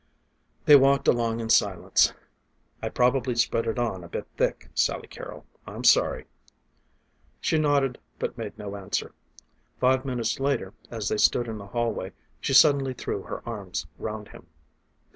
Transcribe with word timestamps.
They 0.65 0.75
walked 0.75 1.07
along 1.07 1.41
in 1.41 1.51
silence. 1.51 2.11
"I 2.81 2.89
probably 2.89 3.35
spread 3.35 3.67
it 3.67 3.77
on 3.77 4.03
a 4.03 4.09
bit 4.09 4.25
thick 4.35 4.71
Sally 4.73 5.05
Carrol. 5.07 5.45
I'm 5.67 5.83
sorry." 5.83 6.25
She 7.39 7.59
nodded 7.59 7.99
but 8.17 8.35
made 8.35 8.57
no 8.57 8.75
answer. 8.77 9.11
Five 9.79 10.03
minutes 10.03 10.39
later 10.39 10.73
as 10.89 11.07
they 11.09 11.17
stood 11.19 11.47
in 11.47 11.59
the 11.59 11.67
hallway 11.67 12.13
she 12.39 12.55
suddenly 12.55 12.95
threw 12.95 13.21
her 13.21 13.47
arms 13.47 13.85
round 13.99 14.29
him. 14.29 14.47